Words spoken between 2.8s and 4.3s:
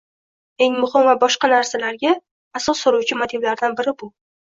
soluvchi motivlardan biri bu